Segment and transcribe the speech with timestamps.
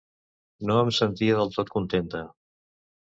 [0.69, 2.23] No em sentia del tot contenta.